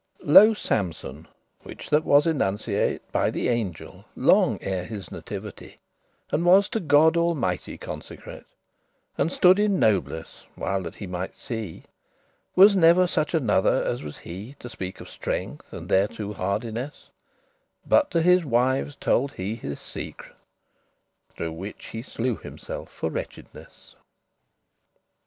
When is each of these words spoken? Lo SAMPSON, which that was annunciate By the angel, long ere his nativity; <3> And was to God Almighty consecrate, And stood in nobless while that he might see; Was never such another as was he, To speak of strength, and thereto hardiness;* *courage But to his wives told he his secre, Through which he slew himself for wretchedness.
Lo 0.23 0.55
SAMPSON, 0.55 1.27
which 1.61 1.91
that 1.91 2.03
was 2.03 2.25
annunciate 2.25 3.01
By 3.11 3.29
the 3.29 3.49
angel, 3.49 4.03
long 4.15 4.57
ere 4.59 4.83
his 4.83 5.11
nativity; 5.11 5.73
<3> 6.29 6.37
And 6.37 6.43
was 6.45 6.69
to 6.69 6.79
God 6.79 7.15
Almighty 7.15 7.77
consecrate, 7.77 8.45
And 9.15 9.31
stood 9.31 9.59
in 9.59 9.77
nobless 9.77 10.47
while 10.55 10.81
that 10.81 10.95
he 10.95 11.05
might 11.05 11.37
see; 11.37 11.83
Was 12.55 12.75
never 12.75 13.05
such 13.05 13.35
another 13.35 13.83
as 13.83 14.01
was 14.01 14.17
he, 14.17 14.55
To 14.57 14.69
speak 14.69 15.01
of 15.01 15.07
strength, 15.07 15.71
and 15.71 15.87
thereto 15.87 16.33
hardiness;* 16.33 17.11
*courage 17.83 17.89
But 17.89 18.09
to 18.09 18.23
his 18.23 18.43
wives 18.43 18.95
told 18.95 19.33
he 19.33 19.53
his 19.53 19.77
secre, 19.77 20.31
Through 21.35 21.51
which 21.51 21.89
he 21.89 22.01
slew 22.01 22.37
himself 22.37 22.89
for 22.89 23.11
wretchedness. 23.11 23.93